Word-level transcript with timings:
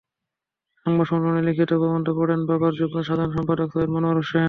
সংবাদ 0.85 1.05
সম্মেলনে 1.09 1.41
লিখিত 1.47 1.71
প্রবন্ধ 1.73 2.07
পড়েন 2.17 2.41
পবার 2.49 2.71
যুগ্ম 2.79 2.97
সাধারণ 3.07 3.31
সম্পাদক 3.37 3.67
সৈয়দ 3.71 3.89
মনোয়ার 3.93 4.19
হোসেন। 4.19 4.39